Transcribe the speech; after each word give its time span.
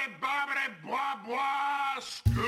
Bobbity, 0.00 0.20
bobbity, 0.20 0.88
bob, 0.88 1.26
bob, 1.26 2.39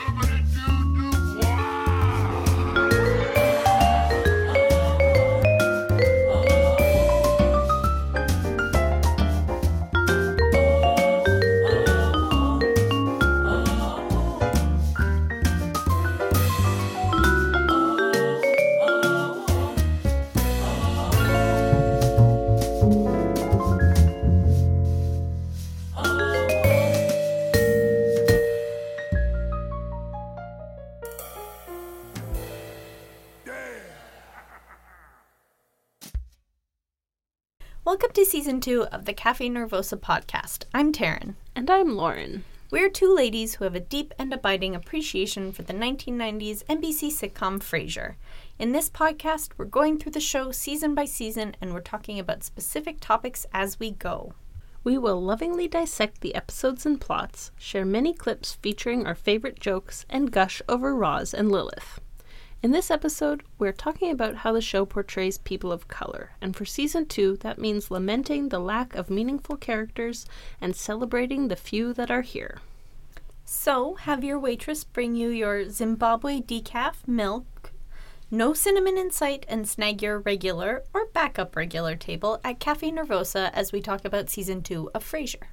Welcome 37.84 38.12
to 38.12 38.24
season 38.24 38.60
two 38.60 38.84
of 38.92 39.06
the 39.06 39.12
Cafe 39.12 39.50
Nervosa 39.50 39.98
podcast. 39.98 40.66
I'm 40.72 40.92
Taryn. 40.92 41.34
And 41.56 41.68
I'm 41.68 41.96
Lauren. 41.96 42.44
We're 42.70 42.88
two 42.88 43.12
ladies 43.12 43.54
who 43.54 43.64
have 43.64 43.74
a 43.74 43.80
deep 43.80 44.14
and 44.20 44.32
abiding 44.32 44.76
appreciation 44.76 45.50
for 45.50 45.62
the 45.62 45.72
1990s 45.72 46.62
NBC 46.66 47.08
sitcom 47.08 47.58
Frasier. 47.58 48.14
In 48.56 48.70
this 48.70 48.88
podcast, 48.88 49.48
we're 49.56 49.64
going 49.64 49.98
through 49.98 50.12
the 50.12 50.20
show 50.20 50.52
season 50.52 50.94
by 50.94 51.06
season 51.06 51.56
and 51.60 51.74
we're 51.74 51.80
talking 51.80 52.20
about 52.20 52.44
specific 52.44 52.98
topics 53.00 53.46
as 53.52 53.80
we 53.80 53.90
go. 53.90 54.32
We 54.84 54.96
will 54.96 55.20
lovingly 55.20 55.66
dissect 55.66 56.20
the 56.20 56.36
episodes 56.36 56.86
and 56.86 57.00
plots, 57.00 57.50
share 57.58 57.84
many 57.84 58.14
clips 58.14 58.54
featuring 58.62 59.08
our 59.08 59.16
favorite 59.16 59.58
jokes, 59.58 60.06
and 60.08 60.30
gush 60.30 60.62
over 60.68 60.94
Roz 60.94 61.34
and 61.34 61.50
Lilith. 61.50 62.00
In 62.62 62.70
this 62.70 62.92
episode, 62.92 63.42
we're 63.58 63.72
talking 63.72 64.12
about 64.12 64.36
how 64.36 64.52
the 64.52 64.60
show 64.60 64.86
portrays 64.86 65.36
people 65.36 65.72
of 65.72 65.88
color, 65.88 66.30
and 66.40 66.54
for 66.54 66.64
season 66.64 67.06
two, 67.06 67.36
that 67.38 67.58
means 67.58 67.90
lamenting 67.90 68.50
the 68.50 68.60
lack 68.60 68.94
of 68.94 69.10
meaningful 69.10 69.56
characters 69.56 70.26
and 70.60 70.76
celebrating 70.76 71.48
the 71.48 71.56
few 71.56 71.92
that 71.94 72.08
are 72.08 72.22
here. 72.22 72.60
So, 73.44 73.94
have 73.94 74.22
your 74.22 74.38
waitress 74.38 74.84
bring 74.84 75.16
you 75.16 75.28
your 75.30 75.68
Zimbabwe 75.70 76.40
decaf 76.40 77.04
milk, 77.04 77.72
no 78.30 78.54
cinnamon 78.54 78.96
in 78.96 79.10
sight, 79.10 79.44
and 79.48 79.68
snag 79.68 80.00
your 80.00 80.20
regular 80.20 80.84
or 80.94 81.06
backup 81.06 81.56
regular 81.56 81.96
table 81.96 82.40
at 82.44 82.60
Cafe 82.60 82.92
Nervosa 82.92 83.50
as 83.52 83.72
we 83.72 83.80
talk 83.80 84.04
about 84.04 84.30
season 84.30 84.62
two 84.62 84.88
of 84.94 85.02
Frasier. 85.02 85.48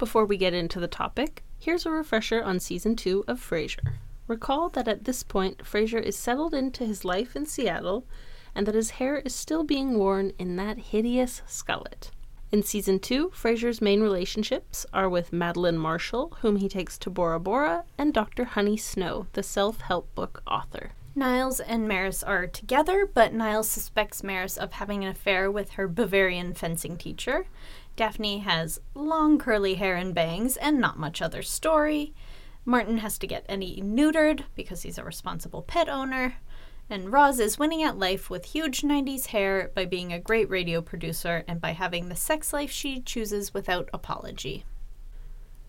Before 0.00 0.24
we 0.24 0.38
get 0.38 0.54
into 0.54 0.80
the 0.80 0.88
topic, 0.88 1.44
here's 1.58 1.84
a 1.84 1.90
refresher 1.90 2.42
on 2.42 2.58
season 2.58 2.96
two 2.96 3.22
of 3.28 3.38
Frasier. 3.38 3.96
Recall 4.28 4.70
that 4.70 4.88
at 4.88 5.04
this 5.04 5.22
point, 5.22 5.58
Frasier 5.58 6.02
is 6.02 6.16
settled 6.16 6.54
into 6.54 6.86
his 6.86 7.04
life 7.04 7.36
in 7.36 7.44
Seattle 7.44 8.06
and 8.54 8.66
that 8.66 8.74
his 8.74 8.92
hair 8.92 9.18
is 9.18 9.34
still 9.34 9.62
being 9.62 9.98
worn 9.98 10.32
in 10.38 10.56
that 10.56 10.78
hideous 10.78 11.42
skullet. 11.46 12.12
In 12.50 12.62
season 12.62 12.98
two, 12.98 13.28
Frasier's 13.34 13.82
main 13.82 14.00
relationships 14.00 14.86
are 14.94 15.10
with 15.10 15.34
Madeline 15.34 15.76
Marshall, 15.76 16.34
whom 16.40 16.56
he 16.56 16.68
takes 16.70 16.96
to 16.96 17.10
Bora 17.10 17.38
Bora, 17.38 17.84
and 17.98 18.14
Dr. 18.14 18.44
Honey 18.44 18.78
Snow, 18.78 19.26
the 19.34 19.42
self 19.42 19.82
help 19.82 20.14
book 20.14 20.42
author. 20.46 20.92
Niles 21.14 21.60
and 21.60 21.86
Maris 21.86 22.22
are 22.22 22.46
together, 22.46 23.04
but 23.04 23.34
Niles 23.34 23.68
suspects 23.68 24.22
Maris 24.22 24.56
of 24.56 24.72
having 24.72 25.04
an 25.04 25.10
affair 25.10 25.50
with 25.50 25.72
her 25.72 25.88
Bavarian 25.88 26.54
fencing 26.54 26.96
teacher. 26.96 27.46
Daphne 28.00 28.38
has 28.38 28.80
long 28.94 29.36
curly 29.36 29.74
hair 29.74 29.94
and 29.94 30.14
bangs, 30.14 30.56
and 30.56 30.80
not 30.80 30.98
much 30.98 31.20
other 31.20 31.42
story. 31.42 32.14
Martin 32.64 32.96
has 32.96 33.18
to 33.18 33.26
get 33.26 33.44
Eddie 33.46 33.82
neutered 33.82 34.44
because 34.54 34.80
he's 34.80 34.96
a 34.96 35.04
responsible 35.04 35.60
pet 35.60 35.86
owner. 35.86 36.36
And 36.88 37.12
Roz 37.12 37.38
is 37.38 37.58
winning 37.58 37.82
at 37.82 37.98
life 37.98 38.30
with 38.30 38.46
huge 38.46 38.80
90s 38.80 39.26
hair 39.26 39.70
by 39.74 39.84
being 39.84 40.14
a 40.14 40.18
great 40.18 40.48
radio 40.48 40.80
producer 40.80 41.44
and 41.46 41.60
by 41.60 41.72
having 41.72 42.08
the 42.08 42.16
sex 42.16 42.54
life 42.54 42.70
she 42.70 43.02
chooses 43.02 43.52
without 43.52 43.90
apology. 43.92 44.64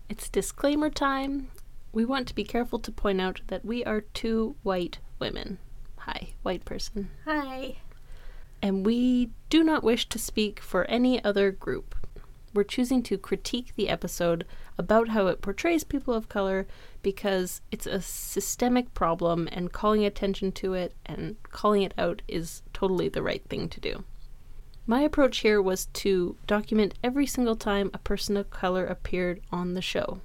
It's 0.08 0.30
disclaimer 0.30 0.88
time. 0.88 1.48
We 1.92 2.06
want 2.06 2.26
to 2.28 2.34
be 2.34 2.44
careful 2.44 2.78
to 2.78 2.90
point 2.90 3.20
out 3.20 3.42
that 3.48 3.62
we 3.62 3.84
are 3.84 4.00
two 4.00 4.56
white 4.62 5.00
women. 5.18 5.58
Hi, 5.98 6.32
white 6.42 6.64
person. 6.64 7.10
Hi. 7.26 7.76
And 8.62 8.86
we 8.86 9.32
do 9.50 9.62
not 9.62 9.84
wish 9.84 10.08
to 10.08 10.18
speak 10.18 10.60
for 10.60 10.86
any 10.86 11.22
other 11.22 11.50
group. 11.50 11.94
We're 12.54 12.64
choosing 12.64 13.02
to 13.04 13.16
critique 13.16 13.72
the 13.76 13.88
episode 13.88 14.44
about 14.76 15.08
how 15.08 15.26
it 15.28 15.40
portrays 15.40 15.84
people 15.84 16.12
of 16.12 16.28
color 16.28 16.66
because 17.02 17.62
it's 17.70 17.86
a 17.86 18.02
systemic 18.02 18.92
problem 18.94 19.48
and 19.52 19.72
calling 19.72 20.04
attention 20.04 20.52
to 20.52 20.74
it 20.74 20.94
and 21.06 21.36
calling 21.44 21.82
it 21.82 21.94
out 21.96 22.20
is 22.28 22.62
totally 22.72 23.08
the 23.08 23.22
right 23.22 23.42
thing 23.48 23.68
to 23.70 23.80
do. 23.80 24.04
My 24.86 25.00
approach 25.00 25.38
here 25.38 25.62
was 25.62 25.86
to 25.86 26.36
document 26.46 26.94
every 27.02 27.26
single 27.26 27.56
time 27.56 27.90
a 27.94 27.98
person 27.98 28.36
of 28.36 28.50
color 28.50 28.84
appeared 28.84 29.40
on 29.50 29.74
the 29.74 29.82
show. 29.82 30.20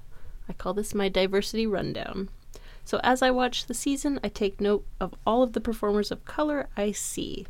I 0.49 0.53
call 0.53 0.73
this 0.73 0.95
my 0.95 1.09
diversity 1.09 1.67
rundown. 1.67 2.29
So 2.83 2.99
as 3.03 3.21
I 3.21 3.31
watch 3.31 3.65
the 3.65 3.73
season, 3.73 4.19
I 4.23 4.29
take 4.29 4.61
note 4.61 4.85
of 4.99 5.13
all 5.25 5.43
of 5.43 5.53
the 5.53 5.61
performers 5.61 6.09
of 6.09 6.25
color 6.25 6.69
I 6.75 6.91
see. 6.91 7.45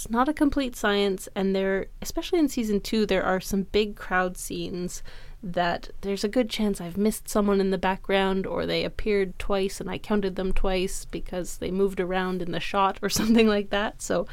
It's 0.00 0.08
not 0.08 0.30
a 0.30 0.32
complete 0.32 0.76
science, 0.76 1.28
and 1.34 1.54
there, 1.54 1.88
especially 2.00 2.38
in 2.38 2.48
season 2.48 2.80
two, 2.80 3.04
there 3.04 3.22
are 3.22 3.38
some 3.38 3.64
big 3.64 3.96
crowd 3.96 4.38
scenes 4.38 5.02
that 5.42 5.90
there's 6.00 6.24
a 6.24 6.28
good 6.28 6.48
chance 6.48 6.80
I've 6.80 6.96
missed 6.96 7.28
someone 7.28 7.60
in 7.60 7.68
the 7.68 7.76
background 7.76 8.46
or 8.46 8.64
they 8.64 8.82
appeared 8.82 9.38
twice 9.38 9.78
and 9.78 9.90
I 9.90 9.98
counted 9.98 10.36
them 10.36 10.54
twice 10.54 11.04
because 11.04 11.58
they 11.58 11.70
moved 11.70 12.00
around 12.00 12.40
in 12.40 12.50
the 12.50 12.60
shot 12.60 12.98
or 13.02 13.08
something 13.10 13.46
like 13.46 13.68
that. 13.68 14.00
So 14.00 14.26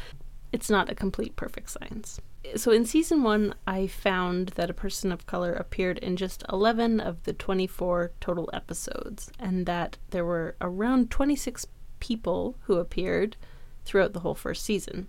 it's 0.54 0.70
not 0.70 0.90
a 0.90 0.96
complete 0.96 1.36
perfect 1.36 1.70
science. 1.70 2.22
So 2.56 2.72
in 2.72 2.86
season 2.86 3.22
one, 3.22 3.54
I 3.68 3.88
found 3.88 4.54
that 4.56 4.70
a 4.70 4.74
person 4.74 5.12
of 5.12 5.28
color 5.28 5.52
appeared 5.52 5.98
in 5.98 6.16
just 6.16 6.46
11 6.48 7.02
of 7.02 7.24
the 7.24 7.34
24 7.34 8.14
total 8.22 8.50
episodes, 8.54 9.34
and 9.38 9.66
that 9.66 9.98
there 10.12 10.24
were 10.24 10.56
around 10.62 11.12
26 11.12 11.68
people 12.00 12.56
who 12.62 12.78
appeared 12.78 13.36
throughout 13.84 14.14
the 14.14 14.22
whole 14.22 14.36
first 14.36 14.64
season. 14.64 15.08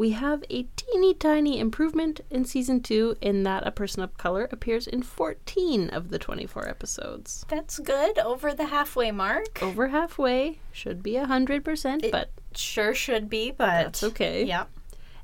We 0.00 0.12
have 0.12 0.42
a 0.48 0.62
teeny 0.76 1.12
tiny 1.12 1.60
improvement 1.60 2.22
in 2.30 2.46
season 2.46 2.80
two 2.80 3.16
in 3.20 3.42
that 3.42 3.66
a 3.66 3.70
person 3.70 4.02
of 4.02 4.16
color 4.16 4.48
appears 4.50 4.86
in 4.86 5.02
14 5.02 5.90
of 5.90 6.08
the 6.08 6.18
24 6.18 6.66
episodes. 6.66 7.44
That's 7.48 7.78
good. 7.78 8.18
Over 8.18 8.54
the 8.54 8.64
halfway 8.64 9.10
mark. 9.10 9.62
Over 9.62 9.88
halfway, 9.88 10.60
should 10.72 11.02
be 11.02 11.16
100%, 11.16 12.02
It- 12.04 12.12
but 12.12 12.30
Sure 12.56 12.94
should 12.94 13.28
be, 13.28 13.50
but 13.50 13.66
that's 13.66 14.02
okay. 14.02 14.42
Yeah. 14.42 14.64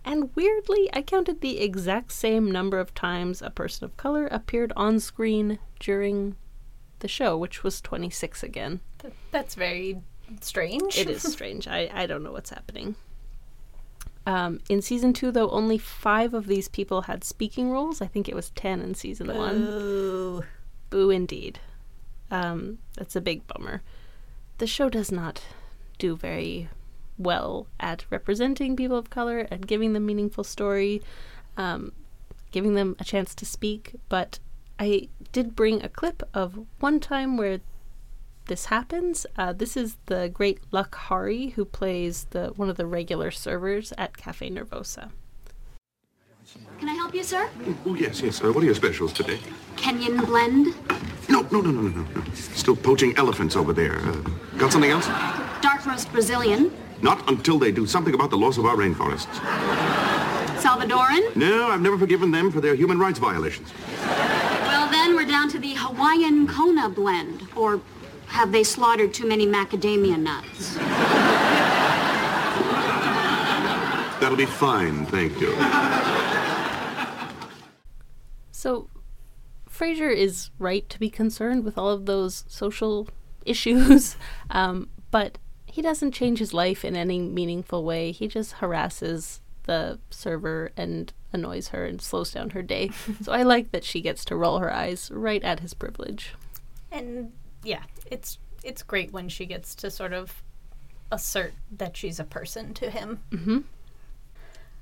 And 0.05 0.29
weirdly, 0.37 0.91
I 0.93 1.01
counted 1.01 1.41
the 1.41 1.59
exact 1.59 2.13
same 2.13 2.53
number 2.53 2.79
of 2.79 2.93
times 2.95 3.41
a 3.41 3.49
person 3.49 3.87
of 3.87 3.97
color 3.97 4.27
appeared 4.27 4.75
on 4.77 5.01
screen 5.01 5.59
during 5.81 6.37
the 6.99 7.09
show, 7.09 7.39
which 7.39 7.65
was 7.65 7.81
26 7.81 8.43
again. 8.43 8.81
That's 9.31 9.55
very 9.55 10.03
strange. 10.43 10.99
It 10.99 11.09
is 11.09 11.23
strange. 11.33 11.67
I, 11.67 11.91
I 11.95 12.05
don't 12.05 12.23
know 12.23 12.33
what's 12.33 12.51
happening. 12.51 12.95
Um, 14.27 14.61
in 14.69 14.83
season 14.83 15.13
two, 15.13 15.31
though, 15.31 15.49
only 15.51 15.79
five 15.79 16.35
of 16.35 16.47
these 16.47 16.69
people 16.69 17.03
had 17.03 17.23
speaking 17.23 17.71
roles. 17.71 18.03
I 18.03 18.07
think 18.07 18.29
it 18.29 18.35
was 18.35 18.51
10 18.51 18.81
in 18.81 18.95
season 18.95 19.29
one. 19.29 19.63
Ooh. 19.63 20.45
Boo, 20.91 21.11
indeed. 21.11 21.61
Um, 22.31 22.79
that's 22.97 23.15
a 23.15 23.21
big 23.21 23.47
bummer. 23.47 23.83
The 24.59 24.67
show 24.67 24.89
does 24.89 25.13
not 25.13 25.43
do 25.99 26.17
very 26.17 26.69
well 27.19 27.69
at 27.79 28.05
representing 28.11 28.77
people 28.77 28.99
of 28.99 29.11
color 29.11 29.47
and 29.51 29.67
giving 29.67 29.93
them 29.93 30.07
meaningful 30.07 30.45
story, 30.45 31.03
um, 31.57 31.93
giving 32.51 32.75
them 32.75 32.97
a 32.99 33.05
chance 33.05 33.35
to 33.37 33.47
speak. 33.47 33.95
But 34.09 34.41
I 34.79 35.09
did 35.33 35.55
bring 35.55 35.83
a 35.83 35.89
clip 35.89 36.23
of 36.35 36.67
one 36.81 36.99
time 36.99 37.37
where 37.37 37.61
this 38.47 38.67
happens. 38.67 39.27
Uh, 39.37 39.53
this 39.53 39.77
is 39.77 39.97
the 40.07 40.29
great 40.29 40.59
Luck 40.73 40.95
Hari 40.95 41.49
who 41.49 41.65
plays 41.65 42.27
the 42.31 42.49
one 42.57 42.69
of 42.71 42.77
the 42.77 42.87
regular 42.87 43.31
servers 43.31 43.93
at 43.99 44.17
Cafe 44.17 44.51
Nervosa. 44.51 45.11
Can 46.79 46.89
I 46.89 46.95
help 46.95 47.15
you, 47.15 47.25
sir? 47.25 47.49
Oh, 47.87 47.95
yes, 47.95 48.21
yes. 48.21 48.43
Uh, 48.43 48.53
what 48.53 48.63
are 48.63 48.67
your 48.67 48.75
specials 48.75 49.13
today? 49.13 49.39
Kenyan 49.77 50.25
blend, 50.27 50.67
No, 51.29 51.41
no, 51.51 51.61
no, 51.61 51.71
no, 51.71 51.83
no, 51.89 52.03
no. 52.15 52.23
Still 52.35 52.77
poaching 52.77 53.15
elephants 53.17 53.57
over 53.57 53.73
there. 53.73 53.99
Uh, 53.99 54.13
got 54.59 54.73
something 54.73 54.91
else? 54.91 55.07
dark 55.63 55.85
roast 55.87 56.13
Brazilian, 56.13 56.71
Not 57.03 57.29
until 57.29 57.59
they 57.59 57.73
do 57.73 57.87
something 57.87 58.15
about 58.15 58.31
the 58.31 58.37
loss 58.37 58.59
of 58.59 58.65
our 58.67 58.77
rainforests. 58.77 59.27
Salvadoran. 60.61 61.35
No, 61.35 61.69
I've 61.69 61.81
never 61.81 61.99
forgiven 61.99 62.31
them 62.31 62.51
for 62.53 62.61
their 62.61 62.75
human 62.75 62.99
rights 62.99 63.19
violations. 63.19 63.73
Well, 64.01 64.89
then 64.91 65.15
we're 65.17 65.27
down 65.27 65.49
to 65.51 65.59
the 65.59 65.75
Hawaiian 65.75 66.47
Kona 66.47 66.89
blend. 66.89 67.49
Or 67.57 67.81
have 68.37 68.53
they 68.53 68.63
slaughtered 68.63 69.15
too 69.15 69.27
many 69.27 69.47
macadamia 69.47 70.19
nuts? 70.19 70.75
That'll 74.21 74.37
be 74.37 74.45
fine, 74.45 75.07
thank 75.07 75.41
you. 75.41 75.53
So, 78.51 78.91
Frasier 79.71 80.15
is 80.15 80.51
right 80.59 80.87
to 80.91 81.01
be 81.01 81.09
concerned 81.09 81.65
with 81.65 81.79
all 81.79 81.89
of 81.89 82.05
those 82.05 82.45
social 82.47 83.09
issues, 83.47 84.19
um, 84.51 84.91
but 85.11 85.39
he 85.65 85.81
doesn't 85.81 86.13
change 86.13 86.39
his 86.39 86.53
life 86.53 86.85
in 86.85 86.95
any 86.95 87.19
meaningful 87.19 87.85
way. 87.85 88.13
He 88.13 88.29
just 88.29 88.57
harasses 88.57 89.41
the 89.63 89.99
server 90.11 90.73
and 90.77 91.11
annoys 91.33 91.69
her 91.69 91.87
and 91.87 92.03
slows 92.03 92.33
down 92.33 92.51
her 92.51 92.63
day. 92.63 92.91
so 93.23 93.33
I 93.33 93.45
like 93.45 93.73
that 93.73 93.83
she 93.83 94.03
gets 94.03 94.27
to 94.27 94.37
roll 94.37 94.59
her 94.59 94.71
eyes 94.71 95.11
right 95.11 95.43
at 95.43 95.61
his 95.61 95.73
privilege. 95.73 96.35
And 96.93 97.33
yeah, 97.67 97.83
it's 98.11 98.39
it's 98.63 98.83
great 98.83 99.13
when 99.13 99.29
she 99.29 99.47
gets 99.47 99.75
to 99.77 99.91
sort 99.91 100.13
of 100.13 100.43
assert 101.13 101.53
that 101.71 101.97
she's 101.97 102.19
a 102.19 102.25
person 102.25 102.75
to 102.75 102.91
him. 102.91 103.21
Mm-hmm. 103.31 103.59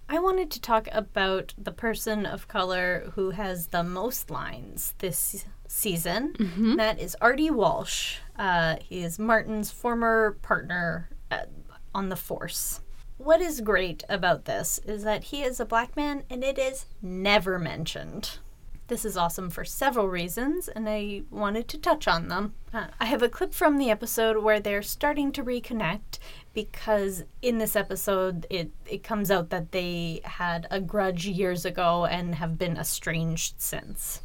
I 0.08 0.18
wanted 0.18 0.50
to 0.52 0.60
talk 0.60 0.88
about 0.92 1.54
the 1.56 1.72
person 1.72 2.26
of 2.26 2.46
color 2.46 3.10
who 3.14 3.30
has 3.30 3.68
the 3.68 3.82
most 3.82 4.30
lines 4.30 4.94
this 4.98 5.46
season. 5.66 6.34
That 6.76 7.00
is 7.00 7.16
Artie 7.20 7.50
Walsh. 7.50 8.18
Uh, 8.38 8.76
he 8.82 9.02
is 9.02 9.18
Martin's 9.18 9.70
former 9.70 10.38
partner 10.42 11.08
uh, 11.30 11.46
on 11.94 12.10
the 12.10 12.16
force. 12.16 12.80
What 13.16 13.40
is 13.40 13.60
great 13.62 14.04
about 14.08 14.44
this 14.44 14.78
is 14.84 15.04
that 15.04 15.24
he 15.24 15.42
is 15.42 15.58
a 15.58 15.64
black 15.64 15.96
man 15.96 16.24
and 16.28 16.44
it 16.44 16.58
is 16.58 16.84
never 17.00 17.58
mentioned. 17.58 18.38
This 18.86 19.06
is 19.06 19.16
awesome 19.16 19.48
for 19.48 19.64
several 19.64 20.08
reasons, 20.08 20.68
and 20.68 20.86
I 20.90 21.22
wanted 21.30 21.68
to 21.68 21.78
touch 21.78 22.06
on 22.06 22.28
them. 22.28 22.52
Uh, 22.70 22.88
I 23.00 23.06
have 23.06 23.22
a 23.22 23.30
clip 23.30 23.54
from 23.54 23.78
the 23.78 23.90
episode 23.90 24.42
where 24.42 24.60
they're 24.60 24.82
starting 24.82 25.32
to 25.32 25.42
reconnect 25.42 26.18
because 26.52 27.24
in 27.40 27.56
this 27.56 27.76
episode 27.76 28.46
it, 28.50 28.72
it 28.84 29.02
comes 29.02 29.30
out 29.30 29.48
that 29.48 29.72
they 29.72 30.20
had 30.24 30.66
a 30.70 30.80
grudge 30.80 31.26
years 31.26 31.64
ago 31.64 32.04
and 32.04 32.34
have 32.34 32.58
been 32.58 32.76
estranged 32.76 33.54
since. 33.56 34.20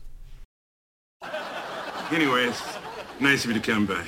Anyways, 2.12 2.62
nice 3.22 3.46
of 3.46 3.52
you 3.52 3.62
to 3.62 3.72
come 3.72 3.86
by. 3.86 4.04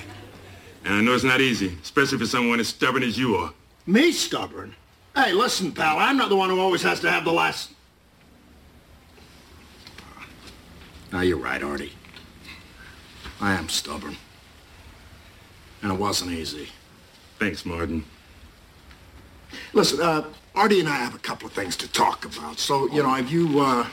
And 0.83 0.95
I 0.95 1.01
know 1.01 1.13
it's 1.13 1.23
not 1.23 1.39
easy, 1.39 1.77
especially 1.81 2.17
for 2.17 2.25
someone 2.25 2.59
as 2.59 2.67
stubborn 2.67 3.03
as 3.03 3.17
you 3.17 3.37
are. 3.37 3.53
Me 3.85 4.11
stubborn? 4.11 4.75
Hey, 5.15 5.31
listen, 5.31 5.71
pal, 5.71 5.97
I'm 5.97 6.17
not 6.17 6.27
the 6.27 6.35
one 6.35 6.49
who 6.49 6.59
always 6.59 6.81
has 6.81 6.99
to 7.01 7.09
have 7.09 7.23
the 7.23 7.31
last... 7.31 7.71
Now, 11.11 11.21
you're 11.21 11.37
right, 11.37 11.61
Artie. 11.61 11.93
I 13.41 13.53
am 13.53 13.67
stubborn. 13.69 14.15
And 15.81 15.91
it 15.91 15.99
wasn't 15.99 16.31
easy. 16.31 16.69
Thanks, 17.39 17.65
Martin. 17.65 18.05
Listen, 19.73 19.99
uh, 19.99 20.23
Artie 20.55 20.79
and 20.79 20.87
I 20.87 20.95
have 20.95 21.15
a 21.15 21.19
couple 21.19 21.47
of 21.47 21.53
things 21.53 21.75
to 21.77 21.91
talk 21.91 22.23
about. 22.23 22.59
So, 22.59 22.87
you 22.91 23.03
know, 23.03 23.15
if 23.15 23.31
you, 23.31 23.59
uh, 23.59 23.85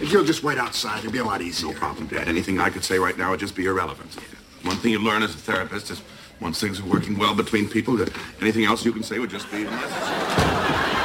if 0.00 0.10
you'll 0.12 0.24
just 0.24 0.42
wait 0.42 0.58
outside, 0.58 1.00
it'll 1.00 1.12
be 1.12 1.18
a 1.18 1.24
lot 1.24 1.42
easier. 1.42 1.72
No 1.72 1.78
problem, 1.78 2.06
Dad. 2.06 2.26
Anything 2.26 2.58
I 2.58 2.70
could 2.70 2.82
say 2.82 2.98
right 2.98 3.16
now 3.16 3.30
would 3.30 3.40
just 3.40 3.54
be 3.54 3.66
irrelevant. 3.66 4.14
One 4.62 4.76
thing 4.76 4.92
you 4.92 4.98
learn 4.98 5.22
as 5.22 5.34
a 5.34 5.38
therapist 5.38 5.90
is 5.90 6.02
once 6.40 6.58
things 6.60 6.80
are 6.80 6.86
working 6.86 7.18
well 7.18 7.34
between 7.34 7.68
people, 7.68 7.96
that 7.98 8.12
anything 8.40 8.64
else 8.64 8.84
you 8.84 8.92
can 8.92 9.02
say 9.02 9.18
would 9.18 9.30
just 9.30 9.50
be 9.50 9.64
unnecessary. 9.64 10.99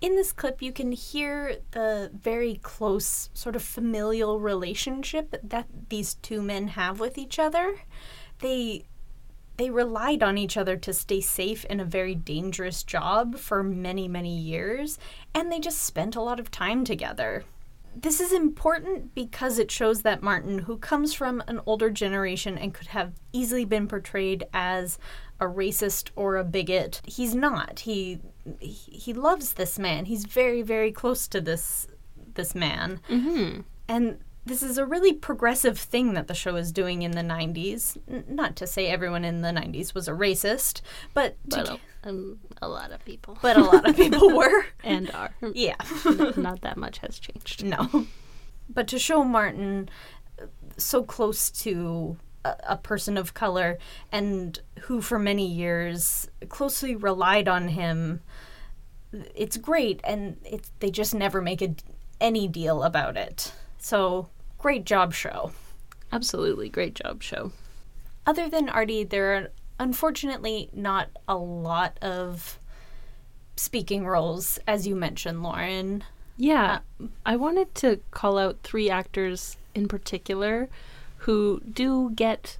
In 0.00 0.14
this 0.14 0.32
clip, 0.32 0.62
you 0.62 0.72
can 0.72 0.92
hear 0.92 1.56
the 1.72 2.10
very 2.14 2.60
close, 2.62 3.30
sort 3.34 3.56
of 3.56 3.62
familial 3.62 4.38
relationship 4.38 5.34
that 5.42 5.66
these 5.88 6.14
two 6.14 6.40
men 6.40 6.68
have 6.68 7.00
with 7.00 7.18
each 7.18 7.38
other. 7.38 7.80
They 8.38 8.84
they 9.56 9.70
relied 9.70 10.22
on 10.22 10.38
each 10.38 10.56
other 10.56 10.76
to 10.76 10.92
stay 10.92 11.20
safe 11.20 11.64
in 11.64 11.80
a 11.80 11.84
very 11.84 12.14
dangerous 12.14 12.84
job 12.84 13.36
for 13.36 13.64
many, 13.64 14.06
many 14.06 14.38
years, 14.38 15.00
and 15.34 15.50
they 15.50 15.58
just 15.58 15.82
spent 15.82 16.14
a 16.14 16.20
lot 16.20 16.38
of 16.38 16.48
time 16.48 16.84
together. 16.84 17.44
This 18.00 18.20
is 18.20 18.32
important 18.32 19.16
because 19.16 19.58
it 19.58 19.72
shows 19.72 20.02
that 20.02 20.22
Martin, 20.22 20.60
who 20.60 20.78
comes 20.78 21.12
from 21.12 21.42
an 21.48 21.60
older 21.66 21.90
generation 21.90 22.56
and 22.56 22.72
could 22.72 22.86
have 22.88 23.14
easily 23.32 23.64
been 23.64 23.88
portrayed 23.88 24.44
as 24.54 24.96
a 25.40 25.46
racist 25.46 26.10
or 26.14 26.36
a 26.36 26.44
bigot, 26.44 27.00
he's 27.04 27.34
not. 27.34 27.80
He 27.80 28.20
he 28.60 28.72
he 28.72 29.12
loves 29.12 29.54
this 29.54 29.78
man. 29.78 30.04
He's 30.06 30.24
very, 30.24 30.62
very 30.62 30.92
close 30.92 31.28
to 31.28 31.40
this 31.40 31.86
this 32.34 32.54
man. 32.54 33.00
Mm-hmm. 33.08 33.60
And 33.88 34.18
this 34.46 34.62
is 34.62 34.78
a 34.78 34.86
really 34.86 35.12
progressive 35.12 35.78
thing 35.78 36.14
that 36.14 36.26
the 36.26 36.34
show 36.34 36.56
is 36.56 36.72
doing 36.72 37.02
in 37.02 37.10
the 37.10 37.20
90s. 37.22 37.98
N- 38.10 38.24
not 38.28 38.56
to 38.56 38.66
say 38.66 38.86
everyone 38.86 39.24
in 39.24 39.42
the 39.42 39.48
90s 39.50 39.92
was 39.94 40.08
a 40.08 40.12
racist, 40.12 40.80
but 41.12 41.36
to, 41.50 41.56
But 41.56 41.68
a, 41.68 41.78
um, 42.08 42.38
a 42.62 42.68
lot 42.68 42.90
of 42.92 43.04
people. 43.04 43.36
but 43.42 43.56
a 43.58 43.62
lot 43.62 43.86
of 43.88 43.94
people 43.96 44.30
were. 44.36 44.64
and 44.82 45.10
are. 45.10 45.34
Yeah. 45.54 45.76
Not 46.36 46.62
that 46.62 46.76
much 46.78 46.98
has 46.98 47.18
changed. 47.18 47.62
No. 47.64 48.06
But 48.70 48.88
to 48.88 48.98
show 48.98 49.22
Martin 49.24 49.90
so 50.78 51.02
close 51.02 51.50
to 51.62 52.16
a, 52.44 52.54
a 52.68 52.76
person 52.76 53.16
of 53.16 53.34
color 53.34 53.78
and 54.12 54.60
who 54.82 55.00
for 55.00 55.18
many 55.18 55.46
years 55.46 56.28
closely 56.48 56.94
relied 56.96 57.48
on 57.48 57.68
him, 57.68 58.20
it's 59.34 59.56
great. 59.56 60.00
And 60.04 60.38
it's, 60.44 60.70
they 60.80 60.90
just 60.90 61.14
never 61.14 61.40
make 61.40 61.62
a, 61.62 61.74
any 62.20 62.48
deal 62.48 62.82
about 62.82 63.16
it. 63.16 63.52
So 63.78 64.28
great 64.58 64.84
job, 64.84 65.14
show. 65.14 65.52
Absolutely. 66.12 66.68
Great 66.68 66.94
job, 66.94 67.22
show. 67.22 67.52
Other 68.26 68.48
than 68.48 68.68
Artie, 68.68 69.04
there 69.04 69.34
are 69.34 69.48
unfortunately 69.78 70.70
not 70.72 71.08
a 71.26 71.36
lot 71.36 71.98
of 72.02 72.58
speaking 73.56 74.06
roles, 74.06 74.58
as 74.66 74.86
you 74.86 74.94
mentioned, 74.94 75.42
Lauren. 75.42 76.04
Yeah, 76.36 76.80
uh, 77.02 77.06
I 77.26 77.36
wanted 77.36 77.74
to 77.76 78.00
call 78.10 78.38
out 78.38 78.58
three 78.62 78.88
actors 78.88 79.56
in 79.74 79.88
particular 79.88 80.68
who 81.18 81.60
do 81.70 82.10
get 82.14 82.58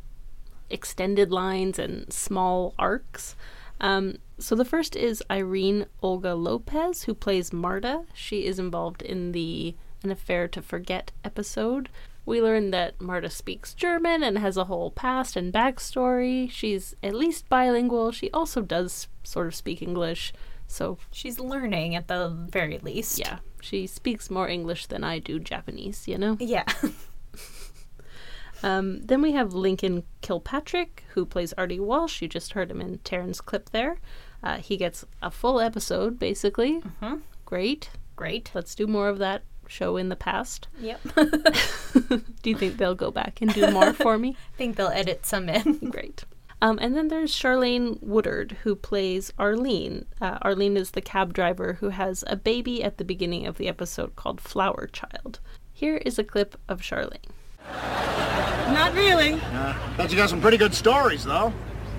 extended 0.70 1.30
lines 1.30 1.78
and 1.78 2.12
small 2.12 2.74
arcs. 2.78 3.34
Um, 3.80 4.18
so 4.38 4.54
the 4.54 4.64
first 4.64 4.96
is 4.96 5.22
Irene 5.30 5.86
Olga 6.02 6.34
Lopez, 6.34 7.04
who 7.04 7.14
plays 7.14 7.52
Marta. 7.52 8.04
She 8.14 8.44
is 8.46 8.58
involved 8.58 9.02
in 9.02 9.32
the 9.32 9.74
An 10.02 10.10
Affair 10.10 10.48
to 10.48 10.62
Forget 10.62 11.12
episode. 11.24 11.88
We 12.26 12.42
learn 12.42 12.70
that 12.72 13.00
Marta 13.00 13.30
speaks 13.30 13.72
German 13.72 14.22
and 14.22 14.36
has 14.38 14.56
a 14.58 14.64
whole 14.64 14.90
past 14.90 15.34
and 15.36 15.52
backstory. 15.52 16.50
She's 16.50 16.94
at 17.02 17.14
least 17.14 17.48
bilingual. 17.48 18.12
She 18.12 18.30
also 18.32 18.60
does 18.60 19.08
sort 19.22 19.46
of 19.46 19.54
speak 19.54 19.80
English. 19.80 20.34
So, 20.66 20.98
She's 21.10 21.40
learning 21.40 21.94
at 21.94 22.08
the 22.08 22.28
very 22.28 22.78
least. 22.82 23.18
yeah, 23.18 23.38
she 23.62 23.86
speaks 23.86 24.28
more 24.28 24.46
English 24.48 24.86
than 24.88 25.02
I 25.02 25.18
do 25.18 25.38
Japanese, 25.38 26.06
you 26.06 26.18
know? 26.18 26.36
Yeah. 26.38 26.64
Um, 28.62 29.00
then 29.02 29.22
we 29.22 29.32
have 29.32 29.54
Lincoln 29.54 30.04
Kilpatrick, 30.20 31.04
who 31.14 31.24
plays 31.24 31.52
Artie 31.54 31.80
Walsh. 31.80 32.22
You 32.22 32.28
just 32.28 32.52
heard 32.52 32.70
him 32.70 32.80
in 32.80 32.98
Taryn's 32.98 33.40
clip 33.40 33.70
there. 33.70 33.98
Uh, 34.42 34.58
he 34.58 34.76
gets 34.76 35.04
a 35.22 35.30
full 35.30 35.60
episode, 35.60 36.18
basically. 36.18 36.80
Mm-hmm. 36.80 37.16
Great. 37.44 37.90
Great. 38.16 38.50
Let's 38.54 38.74
do 38.74 38.86
more 38.86 39.08
of 39.08 39.18
that 39.18 39.42
show 39.68 39.96
in 39.96 40.08
the 40.08 40.16
past. 40.16 40.68
Yep. 40.80 41.00
Do 42.42 42.50
you 42.50 42.56
think 42.56 42.76
they'll 42.76 42.94
go 42.94 43.10
back 43.10 43.40
and 43.40 43.52
do 43.52 43.70
more 43.70 43.92
for 43.92 44.18
me? 44.18 44.30
I 44.30 44.36
think 44.56 44.76
they'll 44.76 44.88
edit 44.88 45.26
some 45.26 45.48
in. 45.48 45.90
Great. 45.90 46.24
Um, 46.60 46.78
and 46.82 46.96
then 46.96 47.08
there's 47.08 47.32
Charlene 47.32 48.02
Woodard, 48.02 48.58
who 48.64 48.74
plays 48.74 49.32
Arlene. 49.38 50.06
Uh, 50.20 50.38
Arlene 50.42 50.76
is 50.76 50.90
the 50.90 51.00
cab 51.00 51.32
driver 51.32 51.74
who 51.74 51.90
has 51.90 52.24
a 52.26 52.34
baby 52.34 52.82
at 52.82 52.98
the 52.98 53.04
beginning 53.04 53.46
of 53.46 53.58
the 53.58 53.68
episode 53.68 54.16
called 54.16 54.40
Flower 54.40 54.88
Child. 54.92 55.38
Here 55.72 55.98
is 55.98 56.18
a 56.18 56.24
clip 56.24 56.58
of 56.68 56.80
Charlene. 56.80 57.30
Not 58.72 58.92
really. 58.94 59.40
Bet 59.96 60.10
you 60.10 60.16
got 60.16 60.30
some 60.30 60.40
pretty 60.40 60.56
good 60.56 60.74
stories, 60.74 61.24
though. 61.24 61.52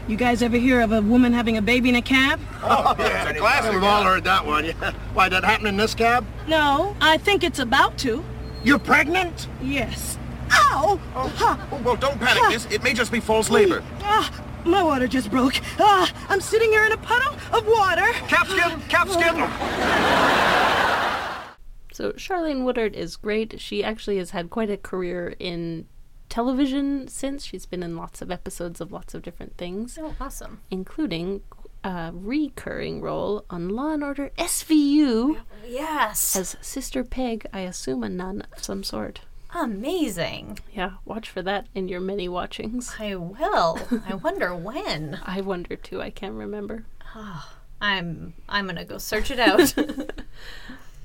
You 0.07 0.17
guys 0.17 0.41
ever 0.41 0.57
hear 0.57 0.81
of 0.81 0.91
a 0.91 1.01
woman 1.01 1.33
having 1.33 1.57
a 1.57 1.61
baby 1.61 1.89
in 1.89 1.95
a 1.95 2.01
cab? 2.01 2.39
Oh, 2.63 2.95
yeah, 2.97 3.29
it's 3.29 3.37
a 3.37 3.39
classic. 3.39 3.73
We've 3.73 3.83
all 3.83 4.03
heard 4.03 4.23
that 4.23 4.43
one. 4.45 4.65
Yeah. 4.65 4.91
Why, 5.13 5.29
did 5.29 5.35
that 5.35 5.43
happened 5.43 5.67
in 5.67 5.77
this 5.77 5.93
cab? 5.93 6.25
No, 6.47 6.95
I 6.99 7.17
think 7.17 7.43
it's 7.43 7.59
about 7.59 7.97
to. 7.99 8.23
You're 8.63 8.79
pregnant? 8.79 9.47
Yes. 9.61 10.17
Ow! 10.51 10.99
Ha! 11.13 11.67
Oh, 11.71 11.81
well, 11.83 11.95
don't 11.95 12.19
panic, 12.19 12.41
miss. 12.49 12.65
It 12.71 12.81
may 12.83 12.93
just 12.93 13.11
be 13.11 13.19
false 13.19 13.51
labor. 13.51 13.83
Ah, 14.01 14.31
my 14.65 14.81
water 14.83 15.07
just 15.07 15.29
broke. 15.29 15.61
Ah, 15.79 16.11
I'm 16.27 16.41
sitting 16.41 16.71
here 16.71 16.85
in 16.85 16.91
a 16.91 16.97
puddle 16.97 17.35
of 17.55 17.67
water. 17.67 18.07
Capskin, 18.27 18.79
capskin. 18.89 20.78
So 21.99 22.13
Charlene 22.13 22.63
Woodard 22.63 22.95
is 22.95 23.17
great. 23.17 23.59
She 23.59 23.83
actually 23.83 24.19
has 24.19 24.29
had 24.29 24.49
quite 24.49 24.69
a 24.69 24.77
career 24.77 25.35
in 25.37 25.85
television 26.29 27.09
since. 27.09 27.43
She's 27.43 27.65
been 27.65 27.83
in 27.83 27.97
lots 27.97 28.21
of 28.21 28.31
episodes 28.31 28.79
of 28.79 28.93
lots 28.93 29.13
of 29.13 29.21
different 29.21 29.57
things, 29.57 29.99
Oh, 30.01 30.15
awesome. 30.17 30.61
including 30.71 31.41
a 31.83 32.11
recurring 32.13 33.01
role 33.01 33.43
on 33.49 33.67
Law 33.67 33.91
and 33.91 34.01
Order 34.05 34.31
SVU 34.37 35.41
Yes. 35.67 36.37
as 36.37 36.55
Sister 36.61 37.03
Peg, 37.03 37.45
I 37.51 37.59
assume 37.67 38.01
a 38.05 38.07
nun 38.07 38.43
of 38.55 38.63
some 38.63 38.81
sort. 38.81 39.19
Amazing. 39.53 40.59
Yeah, 40.73 40.91
watch 41.03 41.29
for 41.29 41.41
that 41.41 41.67
in 41.75 41.89
your 41.89 41.99
many 41.99 42.29
watchings. 42.29 42.95
I 42.97 43.15
will. 43.15 43.77
I 44.07 44.13
wonder 44.15 44.55
when. 44.55 45.19
I 45.25 45.41
wonder 45.41 45.75
too, 45.75 46.01
I 46.01 46.11
can't 46.11 46.35
remember. 46.35 46.85
Ah, 47.13 47.55
I'm 47.81 48.35
I'm 48.47 48.67
gonna 48.67 48.85
go 48.85 48.97
search 48.99 49.31
it 49.31 49.39
out. 49.39 49.73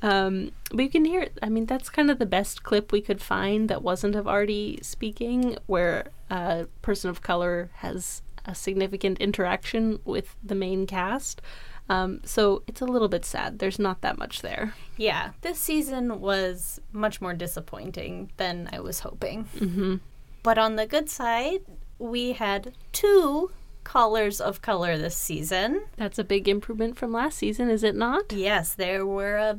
Um, 0.05 0.53
but 0.71 0.83
you 0.83 0.91
can 0.91 1.07
hear 1.07 1.23
it. 1.23 1.39
I 1.43 1.49
mean, 1.49 1.65
that's 1.65 1.89
kind 1.89 2.11
of 2.11 2.19
the 2.19 2.27
best 2.27 2.63
clip 2.63 2.93
we 2.93 3.01
could 3.01 3.23
find 3.23 3.71
that 3.71 3.83
wasn't 3.83 4.15
of 4.15 4.29
Artie 4.29 4.79
speaking, 4.83 5.57
where 5.67 6.11
a 6.29 6.67
person 6.83 7.09
of 7.09 7.23
color 7.23 7.71
has 7.77 8.21
a 8.45 8.55
significant 8.55 9.19
interaction 9.19 9.99
with 10.05 10.37
the 10.45 10.55
main 10.55 10.87
cast. 10.87 11.41
Um, 11.89 12.21
so 12.23 12.63
it's 12.67 12.83
a 12.83 12.85
little 12.85 13.09
bit 13.09 13.25
sad. 13.25 13.59
There's 13.61 13.79
not 13.79 14.03
that 14.03 14.19
much 14.19 14.43
there. 14.43 14.75
yeah, 14.99 15.31
this 15.41 15.59
season 15.59 16.21
was 16.21 16.81
much 16.93 17.23
more 17.23 17.33
disappointing 17.33 18.31
than 18.37 18.69
I 18.73 18.81
was 18.81 19.01
hoping. 19.01 19.47
Mm-hmm. 19.57 19.97
But 20.43 20.59
on 20.59 20.77
the 20.77 20.87
good 20.87 21.09
side, 21.09 21.63
we 21.99 22.33
had 22.33 22.75
two 22.93 23.53
callers 23.85 24.41
of 24.41 24.63
color 24.63 24.99
this 24.99 25.17
season. 25.17 25.83
That's 25.97 26.19
a 26.19 26.25
big 26.25 26.49
improvement 26.49 26.97
from 26.97 27.13
last 27.13 27.39
season, 27.39 27.71
is 27.71 27.83
it 27.83 27.95
not? 27.95 28.33
Yes, 28.33 28.75
there 28.75 29.07
were 29.07 29.37
a 29.37 29.59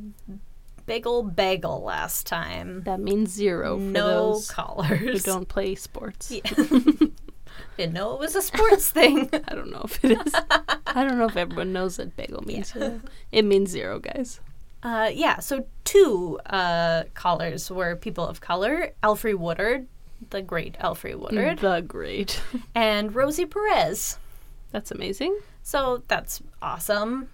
big 0.86 1.06
old 1.06 1.36
bagel 1.36 1.82
last 1.82 2.26
time. 2.26 2.82
That 2.82 3.00
means 3.00 3.30
zero 3.30 3.76
for 3.76 3.82
No 3.82 4.32
those 4.32 4.50
who 4.50 5.18
don't 5.18 5.48
play 5.48 5.74
sports. 5.74 6.30
Yeah. 6.30 6.42
Didn't 7.76 7.92
know 7.92 8.14
it 8.14 8.20
was 8.20 8.34
a 8.34 8.42
sports 8.42 8.90
thing. 8.90 9.28
I 9.48 9.54
don't 9.54 9.70
know 9.70 9.82
if 9.84 10.02
it 10.04 10.26
is. 10.26 10.34
I 10.34 11.04
don't 11.04 11.18
know 11.18 11.26
if 11.26 11.36
everyone 11.36 11.72
knows 11.72 11.96
that 11.96 12.16
bagel 12.16 12.42
means 12.46 12.72
zero. 12.72 13.00
It 13.32 13.44
means 13.44 13.70
zero, 13.70 13.98
guys. 13.98 14.40
Uh, 14.82 15.10
yeah, 15.12 15.40
so 15.40 15.66
two 15.84 16.38
uh, 16.46 17.04
callers 17.14 17.70
were 17.70 17.96
people 17.96 18.26
of 18.26 18.40
color 18.40 18.92
Alfre 19.02 19.34
Woodard, 19.34 19.88
the 20.30 20.42
great 20.42 20.78
Alfre 20.78 21.14
Woodard, 21.16 21.58
The 21.58 21.80
great. 21.80 22.40
and 22.74 23.14
Rosie 23.14 23.46
Perez. 23.46 24.18
That's 24.72 24.90
amazing. 24.90 25.38
So 25.62 26.02
that's 26.08 26.42
awesome. 26.62 27.28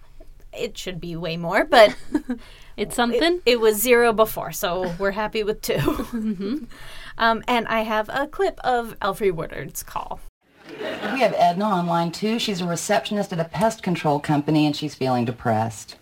It 0.51 0.77
should 0.77 0.99
be 1.01 1.15
way 1.15 1.35
more, 1.37 1.65
but 1.65 1.95
It's 2.77 2.95
something. 2.95 3.35
it, 3.45 3.53
it 3.53 3.59
was 3.59 3.81
zero 3.81 4.13
before, 4.13 4.51
so 4.51 4.93
we're 4.99 5.11
happy 5.11 5.43
with 5.43 5.61
2 5.61 6.67
um, 7.17 7.43
and 7.47 7.67
I 7.67 7.81
have 7.81 8.09
a 8.09 8.27
clip 8.27 8.59
of 8.63 8.97
Alfre 8.99 9.31
Woodard's 9.31 9.83
call. 9.83 10.19
We 10.69 11.19
have 11.19 11.35
Edna 11.37 11.65
on 11.65 11.87
line 11.87 12.11
two. 12.11 12.39
She's 12.39 12.61
a 12.61 12.65
receptionist 12.67 13.31
at 13.33 13.39
a 13.39 13.43
pest 13.45 13.83
control 13.83 14.19
company 14.19 14.65
and 14.65 14.75
she's 14.75 14.95
feeling 14.95 15.25
depressed. 15.25 15.97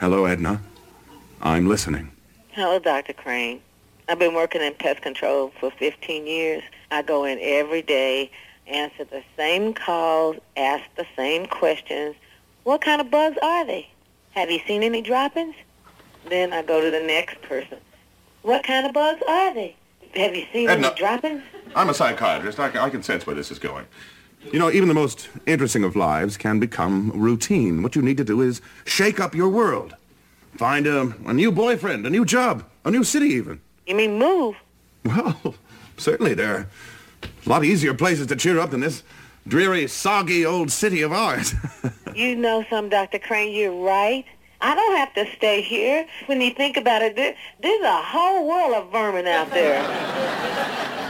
Hello, 0.00 0.24
Edna. 0.24 0.60
I'm 1.40 1.68
listening. 1.68 2.10
Hello, 2.48 2.78
Dr. 2.78 3.12
Crane. 3.12 3.60
I've 4.10 4.18
been 4.18 4.34
working 4.34 4.60
in 4.60 4.74
pest 4.74 5.02
control 5.02 5.52
for 5.60 5.70
15 5.70 6.26
years. 6.26 6.64
I 6.90 7.02
go 7.02 7.24
in 7.24 7.38
every 7.40 7.80
day, 7.80 8.32
answer 8.66 9.04
the 9.04 9.22
same 9.36 9.72
calls, 9.72 10.34
ask 10.56 10.82
the 10.96 11.06
same 11.14 11.46
questions. 11.46 12.16
What 12.64 12.80
kind 12.80 13.00
of 13.00 13.08
bugs 13.08 13.38
are 13.40 13.64
they? 13.64 13.88
Have 14.32 14.50
you 14.50 14.58
seen 14.66 14.82
any 14.82 15.00
droppings? 15.00 15.54
Then 16.28 16.52
I 16.52 16.62
go 16.62 16.80
to 16.80 16.90
the 16.90 16.98
next 16.98 17.40
person. 17.42 17.78
What 18.42 18.64
kind 18.64 18.84
of 18.84 18.92
bugs 18.92 19.22
are 19.28 19.54
they? 19.54 19.76
Have 20.16 20.34
you 20.34 20.44
seen 20.52 20.68
Edna. 20.68 20.88
any 20.88 20.96
droppings? 20.96 21.42
I'm 21.76 21.88
a 21.88 21.94
psychiatrist. 21.94 22.58
I 22.58 22.68
can, 22.68 22.80
I 22.80 22.90
can 22.90 23.04
sense 23.04 23.28
where 23.28 23.36
this 23.36 23.52
is 23.52 23.60
going. 23.60 23.86
You 24.52 24.58
know, 24.58 24.72
even 24.72 24.88
the 24.88 24.94
most 24.94 25.28
interesting 25.46 25.84
of 25.84 25.94
lives 25.94 26.36
can 26.36 26.58
become 26.58 27.12
routine. 27.14 27.80
What 27.80 27.94
you 27.94 28.02
need 28.02 28.16
to 28.16 28.24
do 28.24 28.40
is 28.40 28.60
shake 28.84 29.20
up 29.20 29.36
your 29.36 29.50
world. 29.50 29.94
Find 30.56 30.88
a, 30.88 31.14
a 31.26 31.32
new 31.32 31.52
boyfriend, 31.52 32.04
a 32.06 32.10
new 32.10 32.24
job, 32.24 32.64
a 32.84 32.90
new 32.90 33.04
city 33.04 33.26
even. 33.26 33.60
You 33.86 33.94
mean 33.94 34.18
move? 34.18 34.56
Well, 35.04 35.54
certainly 35.96 36.34
there 36.34 36.54
are 36.54 36.66
a 37.24 37.48
lot 37.48 37.64
easier 37.64 37.94
places 37.94 38.26
to 38.28 38.36
cheer 38.36 38.58
up 38.58 38.70
than 38.70 38.80
this 38.80 39.02
dreary, 39.48 39.86
soggy 39.88 40.44
old 40.44 40.70
city 40.70 41.02
of 41.02 41.12
ours. 41.12 41.54
You 42.14 42.34
know 42.34 42.64
some, 42.68 42.88
Dr. 42.88 43.20
Crane, 43.20 43.54
you're 43.54 43.72
right. 43.84 44.24
I 44.60 44.74
don't 44.74 44.96
have 44.96 45.14
to 45.14 45.26
stay 45.36 45.62
here. 45.62 46.06
When 46.26 46.40
you 46.40 46.52
think 46.52 46.76
about 46.76 47.02
it, 47.02 47.14
there, 47.14 47.36
there's 47.62 47.82
a 47.82 48.02
whole 48.02 48.48
world 48.48 48.74
of 48.74 48.90
vermin 48.90 49.28
out 49.28 49.48
there. 49.50 49.80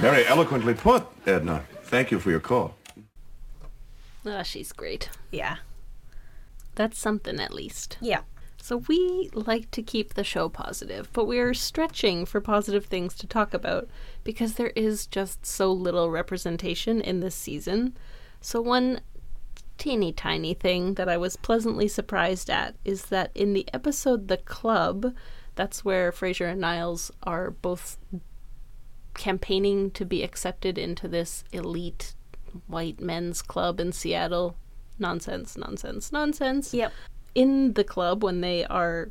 Very 0.00 0.26
eloquently 0.26 0.74
put, 0.74 1.06
Edna. 1.26 1.64
Thank 1.84 2.10
you 2.10 2.18
for 2.20 2.30
your 2.30 2.38
call. 2.38 2.76
Ah, 4.26 4.42
she's 4.42 4.72
great. 4.72 5.08
Yeah. 5.32 5.56
That's 6.74 6.98
something 6.98 7.40
at 7.40 7.54
least. 7.54 7.96
Yeah. 8.00 8.20
So 8.62 8.78
we 8.88 9.30
like 9.32 9.70
to 9.72 9.82
keep 9.82 10.14
the 10.14 10.24
show 10.24 10.48
positive, 10.48 11.10
but 11.12 11.24
we 11.24 11.38
are 11.38 11.54
stretching 11.54 12.26
for 12.26 12.40
positive 12.40 12.86
things 12.86 13.14
to 13.16 13.26
talk 13.26 13.54
about 13.54 13.88
because 14.22 14.54
there 14.54 14.72
is 14.76 15.06
just 15.06 15.46
so 15.46 15.72
little 15.72 16.10
representation 16.10 17.00
in 17.00 17.20
this 17.20 17.34
season. 17.34 17.96
So 18.40 18.60
one 18.60 19.00
teeny 19.78 20.12
tiny 20.12 20.52
thing 20.52 20.94
that 20.94 21.08
I 21.08 21.16
was 21.16 21.36
pleasantly 21.36 21.88
surprised 21.88 22.50
at 22.50 22.76
is 22.84 23.06
that 23.06 23.30
in 23.34 23.54
the 23.54 23.66
episode 23.72 24.28
The 24.28 24.36
Club, 24.36 25.14
that's 25.54 25.84
where 25.84 26.12
Frasier 26.12 26.52
and 26.52 26.60
Niles 26.60 27.10
are 27.22 27.50
both 27.50 27.96
campaigning 29.14 29.90
to 29.92 30.04
be 30.04 30.22
accepted 30.22 30.76
into 30.76 31.08
this 31.08 31.44
elite 31.50 32.14
white 32.66 33.00
men's 33.00 33.42
club 33.42 33.80
in 33.80 33.92
Seattle. 33.92 34.54
Nonsense, 34.98 35.56
nonsense, 35.56 36.12
nonsense 36.12 36.74
Yep. 36.74 36.92
In 37.34 37.72
the 37.74 37.84
club 37.84 38.22
when 38.24 38.40
they 38.40 38.64
are 38.64 39.10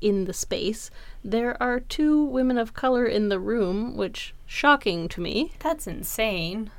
in 0.00 0.24
the 0.24 0.32
space 0.32 0.90
there 1.24 1.60
are 1.62 1.78
two 1.78 2.24
women 2.24 2.58
of 2.58 2.74
color 2.74 3.06
in 3.06 3.28
the 3.28 3.38
room 3.38 3.96
which 3.96 4.34
shocking 4.46 5.08
to 5.08 5.20
me 5.20 5.52
That's 5.60 5.86
insane. 5.86 6.70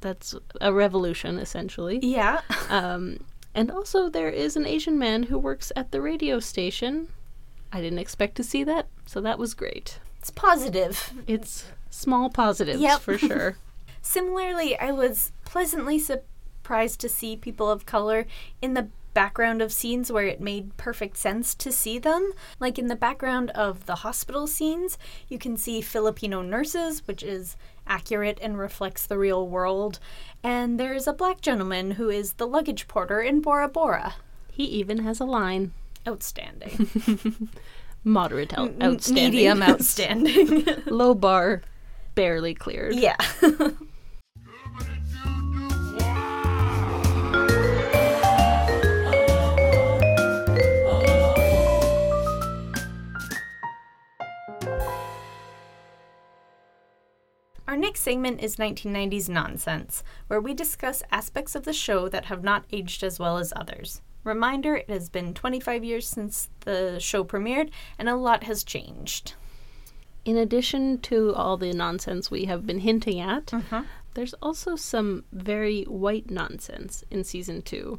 that's 0.00 0.34
a 0.60 0.72
revolution 0.72 1.38
essentially 1.38 1.98
Yeah. 2.02 2.40
um, 2.68 3.18
and 3.54 3.70
also 3.70 4.08
there 4.08 4.28
is 4.30 4.56
an 4.56 4.66
asian 4.66 4.98
man 4.98 5.24
who 5.24 5.38
works 5.38 5.72
at 5.76 5.90
the 5.90 6.00
radio 6.00 6.38
station 6.38 7.08
i 7.72 7.80
didn't 7.80 7.98
expect 7.98 8.36
to 8.36 8.44
see 8.44 8.62
that 8.64 8.86
so 9.06 9.20
that 9.20 9.38
was 9.38 9.54
great 9.54 9.98
It's 10.18 10.30
positive. 10.30 11.12
it's 11.26 11.66
small 11.90 12.30
positives 12.30 12.80
Yep. 12.80 13.00
for 13.00 13.18
sure 13.18 13.56
Similarly, 14.04 14.76
I 14.76 14.90
was 14.90 15.30
pleasantly 15.44 15.96
surprised 15.96 16.98
to 17.02 17.08
see 17.08 17.36
people 17.36 17.70
of 17.70 17.86
color 17.86 18.26
in 18.60 18.74
the 18.74 18.88
background 19.14 19.60
of 19.62 19.72
scenes 19.72 20.10
where 20.10 20.26
it 20.26 20.40
made 20.40 20.76
perfect 20.76 21.16
sense 21.16 21.54
to 21.56 21.70
see 21.72 21.98
them. 21.98 22.32
Like 22.60 22.78
in 22.78 22.86
the 22.86 22.96
background 22.96 23.50
of 23.50 23.86
the 23.86 23.96
hospital 23.96 24.46
scenes, 24.46 24.98
you 25.28 25.38
can 25.38 25.56
see 25.56 25.80
Filipino 25.80 26.42
nurses, 26.42 27.06
which 27.06 27.22
is 27.22 27.56
accurate 27.86 28.38
and 28.40 28.58
reflects 28.58 29.06
the 29.06 29.18
real 29.18 29.46
world. 29.46 29.98
And 30.42 30.78
there's 30.80 31.06
a 31.06 31.12
black 31.12 31.40
gentleman 31.40 31.92
who 31.92 32.08
is 32.10 32.34
the 32.34 32.46
luggage 32.46 32.88
porter 32.88 33.20
in 33.20 33.40
Bora 33.40 33.68
Bora. 33.68 34.14
he 34.50 34.64
even 34.64 34.98
has 34.98 35.20
a 35.20 35.24
line 35.24 35.72
Outstanding. 36.06 36.88
moderate 38.04 38.58
out- 38.58 38.74
outstanding 38.82 39.30
Medium 39.32 39.62
outstanding. 39.68 40.66
low 40.86 41.14
bar 41.14 41.62
barely 42.16 42.52
cleared 42.54 42.94
yeah. 42.96 43.16
Our 57.72 57.78
next 57.78 58.00
segment 58.00 58.42
is 58.42 58.56
1990s 58.56 59.30
Nonsense, 59.30 60.04
where 60.26 60.42
we 60.42 60.52
discuss 60.52 61.02
aspects 61.10 61.54
of 61.54 61.64
the 61.64 61.72
show 61.72 62.06
that 62.06 62.26
have 62.26 62.44
not 62.44 62.66
aged 62.70 63.02
as 63.02 63.18
well 63.18 63.38
as 63.38 63.50
others. 63.56 64.02
Reminder 64.24 64.76
it 64.76 64.90
has 64.90 65.08
been 65.08 65.32
25 65.32 65.82
years 65.82 66.06
since 66.06 66.50
the 66.66 66.98
show 66.98 67.24
premiered, 67.24 67.70
and 67.98 68.10
a 68.10 68.14
lot 68.14 68.44
has 68.44 68.62
changed. 68.62 69.36
In 70.26 70.36
addition 70.36 70.98
to 70.98 71.32
all 71.32 71.56
the 71.56 71.72
nonsense 71.72 72.30
we 72.30 72.44
have 72.44 72.66
been 72.66 72.80
hinting 72.80 73.20
at, 73.20 73.50
there's 74.12 74.34
also 74.42 74.76
some 74.76 75.24
very 75.32 75.84
white 75.84 76.30
nonsense 76.30 77.04
in 77.10 77.24
season 77.24 77.62
two, 77.62 77.98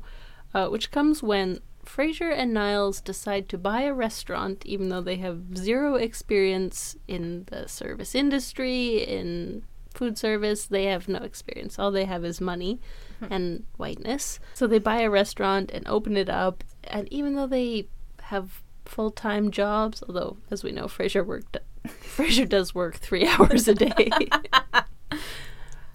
uh, 0.53 0.67
which 0.67 0.91
comes 0.91 1.23
when 1.23 1.57
Frasier 1.85 2.33
and 2.35 2.53
Niles 2.53 3.01
decide 3.01 3.49
to 3.49 3.57
buy 3.57 3.81
a 3.81 3.93
restaurant, 3.93 4.65
even 4.65 4.89
though 4.89 5.01
they 5.01 5.17
have 5.17 5.57
zero 5.57 5.95
experience 5.95 6.95
in 7.07 7.45
the 7.47 7.67
service 7.67 8.15
industry, 8.15 8.97
in 9.03 9.63
food 9.93 10.17
service. 10.17 10.65
They 10.65 10.85
have 10.85 11.07
no 11.07 11.19
experience. 11.19 11.77
All 11.77 11.91
they 11.91 12.05
have 12.05 12.25
is 12.25 12.41
money 12.41 12.79
mm-hmm. 13.21 13.33
and 13.33 13.65
whiteness. 13.77 14.39
So 14.53 14.67
they 14.67 14.79
buy 14.79 15.01
a 15.01 15.09
restaurant 15.09 15.71
and 15.71 15.87
open 15.87 16.17
it 16.17 16.29
up, 16.29 16.63
and 16.83 17.11
even 17.11 17.35
though 17.35 17.47
they 17.47 17.87
have 18.23 18.61
full 18.85 19.11
time 19.11 19.51
jobs, 19.51 20.03
although 20.07 20.37
as 20.51 20.63
we 20.63 20.71
know, 20.71 20.85
Frasier 20.85 21.25
worked 21.25 21.57
Frasier 21.87 22.47
does 22.47 22.73
work 22.73 22.95
three 22.95 23.27
hours 23.39 23.67
a 23.67 23.75
day. 23.75 24.09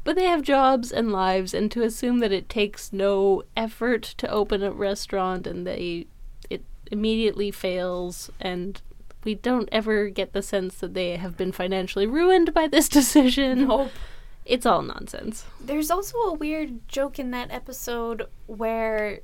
but 0.09 0.17
they 0.17 0.25
have 0.25 0.41
jobs 0.41 0.91
and 0.91 1.13
lives, 1.13 1.53
and 1.53 1.71
to 1.71 1.83
assume 1.83 2.21
that 2.21 2.33
it 2.33 2.49
takes 2.49 2.95
no 2.95 3.43
effort 3.55 4.03
to 4.17 4.31
open 4.31 4.63
a 4.63 4.73
restaurant 4.73 5.47
and 5.47 5.67
they 5.67 6.07
it 6.49 6.65
immediately 6.91 7.51
fails 7.51 8.31
and 8.41 8.81
we 9.25 9.35
don't 9.35 9.69
ever 9.71 10.09
get 10.09 10.33
the 10.33 10.41
sense 10.41 10.77
that 10.77 10.95
they 10.95 11.17
have 11.17 11.37
been 11.37 11.53
financially 11.53 12.07
ruined 12.07 12.55
by 12.55 12.67
this 12.67 12.89
decision. 12.99 13.69
Nope. 13.69 13.91
It's 14.47 14.65
all 14.65 14.81
nonsense. 14.81 15.45
There's 15.61 15.91
also 15.91 16.17
a 16.17 16.33
weird 16.33 16.89
joke 16.89 17.19
in 17.19 17.31
that 17.33 17.51
episode 17.51 18.29
where 18.47 19.21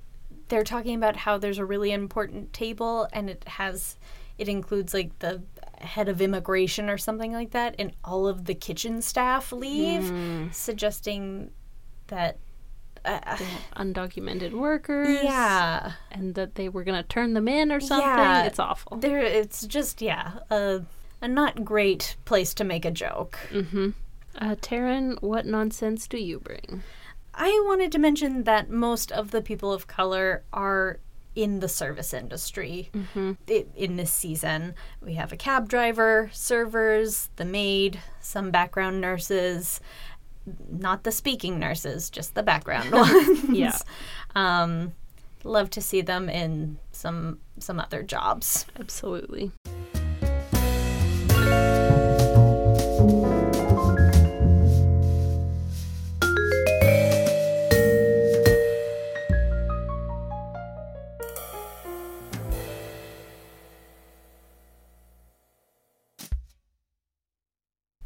they're 0.49 0.65
talking 0.65 0.97
about 0.97 1.17
how 1.17 1.39
there's 1.39 1.57
a 1.57 1.65
really 1.65 1.93
important 1.93 2.53
table 2.53 3.09
and 3.11 3.31
it 3.31 3.43
has 3.49 3.97
it 4.37 4.51
includes 4.51 4.93
like 4.93 5.19
the 5.21 5.41
head 5.85 6.09
of 6.09 6.21
immigration 6.21 6.89
or 6.91 6.99
something 6.99 7.33
like 7.33 7.51
that 7.53 7.75
and 7.79 7.93
all 8.05 8.27
of 8.27 8.45
the 8.47 8.55
kitchen 8.55 9.01
staff 9.03 9.53
leave 9.53 10.13
suggesting 10.53 11.51
that 12.09 12.39
uh, 13.05 13.37
Undocumented 13.77 14.53
workers. 14.53 15.23
yeah 15.23 15.93
And 16.11 16.35
that 16.37 16.55
they 16.55 16.69
were 16.71 16.85
going 16.85 17.01
to 17.03 17.07
turn 17.09 17.35
them 17.35 17.49
in 17.49 17.71
or 17.71 17.81
something. 17.81 18.09
Yeah. 18.09 18.45
It's 18.45 18.59
awful. 18.59 18.97
there 18.97 19.21
it's 19.21 19.67
just 19.67 20.01
yeah 20.01 20.39
a, 20.51 20.83
a 21.21 21.29
not 21.29 21.65
great 21.65 22.17
place 22.25 22.55
to 22.55 22.65
make 22.65 22.85
a 22.85 22.91
joke 22.91 23.39
Uh, 24.37 24.57
Taryn, 24.57 25.23
what 25.23 25.47
nonsense 25.47 26.09
do 26.09 26.19
you 26.19 26.41
bring? 26.41 26.83
I 27.35 27.51
wanted 27.67 27.93
to 27.93 27.99
mention 28.01 28.43
that 28.45 28.69
most 28.71 29.13
of 29.13 29.31
the 29.31 29.41
people 29.43 29.73
of 29.73 29.87
color 29.87 30.43
are 30.53 30.99
in 31.35 31.61
the 31.61 31.69
service 31.69 32.15
industry 32.15 32.91
i- 33.49 33.67
in 33.77 33.97
this 33.97 34.13
season. 34.13 34.75
We 35.03 35.15
have 35.15 35.33
a 35.33 35.37
cab 35.37 35.69
driver, 35.69 36.31
servers, 36.33 37.29
the 37.37 37.45
maid, 37.45 38.01
some 38.21 38.51
background 38.51 39.01
nurses, 39.01 39.81
not 40.71 41.05
the 41.05 41.11
speaking 41.13 41.59
nurses, 41.59 42.11
just 42.11 42.35
the 42.35 42.43
background 42.43 42.91
ones. 42.93 43.45
Yeah. 43.51 43.77
Um, 44.37 44.93
love 45.43 45.71
to 45.71 45.81
see 45.81 46.01
them 46.03 46.29
in 46.29 46.79
some 46.93 47.39
some 47.59 47.79
other 47.81 48.03
jobs. 48.03 48.67
Absolutely. 48.79 49.51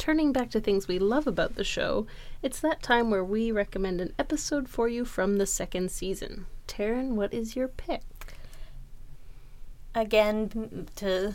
Turning 0.09 0.33
back 0.33 0.49
to 0.49 0.59
things 0.59 0.89
we 0.89 0.99
love 0.99 1.27
about 1.27 1.57
the 1.57 1.63
show, 1.63 2.07
it's 2.43 2.61
that 2.61 2.83
time 2.83 3.11
where 3.11 3.23
we 3.23 3.53
recommend 3.53 4.01
an 4.01 4.15
episode 4.19 4.67
for 4.67 4.89
you 4.89 5.05
from 5.05 5.37
the 5.37 5.45
second 5.45 5.91
season. 5.91 6.47
Taryn, 6.67 7.11
what 7.11 7.35
is 7.35 7.55
your 7.55 7.69
pick? 7.69 8.01
Again, 9.95 10.89
to 10.97 11.35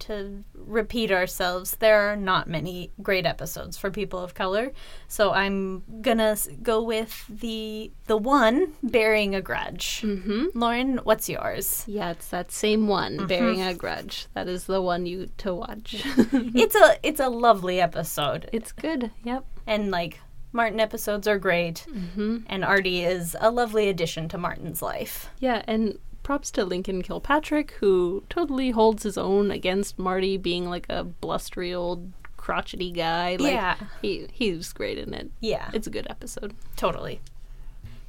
to 0.00 0.44
repeat 0.54 1.10
ourselves, 1.10 1.76
there 1.76 2.10
are 2.10 2.16
not 2.16 2.48
many 2.48 2.92
great 3.02 3.26
episodes 3.26 3.76
for 3.76 3.90
people 3.90 4.18
of 4.18 4.34
color. 4.34 4.72
So 5.08 5.32
I'm 5.32 5.82
gonna 6.00 6.36
go 6.62 6.82
with 6.82 7.24
the 7.28 7.92
the 8.06 8.16
one 8.16 8.72
bearing 8.82 9.34
a 9.34 9.42
grudge. 9.42 10.02
Mm-hmm. 10.02 10.58
Lauren, 10.58 10.98
what's 11.04 11.28
yours? 11.28 11.84
Yeah, 11.86 12.10
it's 12.10 12.28
that 12.28 12.50
same 12.52 12.88
one, 12.88 13.26
Bearing 13.26 13.62
a 13.62 13.74
Grudge. 13.74 14.26
That 14.34 14.48
is 14.48 14.64
the 14.64 14.80
one 14.80 15.06
you 15.06 15.28
to 15.38 15.54
watch. 15.54 16.02
it's 16.04 16.74
a 16.74 16.98
it's 17.02 17.20
a 17.20 17.28
lovely 17.28 17.80
episode, 17.80 18.48
it's 18.52 18.72
good. 18.72 19.10
Yep. 19.24 19.44
and 19.66 19.90
like 19.90 20.20
Martin 20.52 20.78
episodes 20.78 21.26
are 21.26 21.38
great, 21.38 21.84
mm-hmm. 21.90 22.38
and 22.46 22.64
Artie 22.64 23.02
is 23.02 23.36
a 23.40 23.50
lovely 23.50 23.88
addition 23.88 24.28
to 24.28 24.38
Martin's 24.38 24.80
life. 24.82 25.28
Yeah, 25.40 25.62
and 25.66 25.98
props 26.24 26.50
to 26.52 26.64
Lincoln 26.64 27.02
Kilpatrick, 27.02 27.70
who 27.80 28.24
totally 28.28 28.70
holds 28.72 29.04
his 29.04 29.16
own 29.16 29.52
against 29.52 29.96
Marty 29.98 30.36
being 30.36 30.68
like 30.68 30.86
a 30.88 31.04
blustery 31.04 31.72
old 31.72 32.12
crotchety 32.36 32.90
guy. 32.90 33.36
Like, 33.38 33.52
Yeah. 33.52 33.76
he 34.02 34.26
he's 34.32 34.72
great 34.72 34.98
in 34.98 35.14
it. 35.14 35.30
Yeah. 35.40 35.70
It's 35.72 35.86
a 35.86 35.90
good 35.90 36.06
episode. 36.10 36.54
Totally. 36.76 37.20